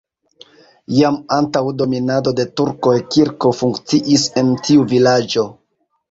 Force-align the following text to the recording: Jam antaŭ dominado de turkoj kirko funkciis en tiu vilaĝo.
Jam 0.99 1.17
antaŭ 1.35 1.61
dominado 1.81 2.33
de 2.39 2.45
turkoj 2.61 2.93
kirko 3.15 3.51
funkciis 3.59 4.25
en 4.43 4.49
tiu 4.69 4.87
vilaĝo. 4.95 5.45